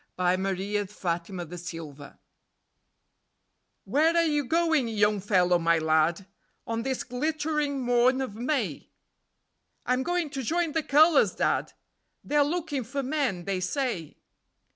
[0.19, 2.17] _"Young Fellow My Lad
[3.83, 6.25] "Where are you going, Young Fellow My Lad,
[6.65, 8.89] On this glittering morn of May?"
[9.85, 11.73] "I'm going to join the Colours, Dad;
[12.23, 14.17] They're looking for men, they say."